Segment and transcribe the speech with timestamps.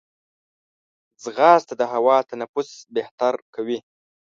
[1.23, 3.79] ځغاسته د هوا تنفس بهتر کوي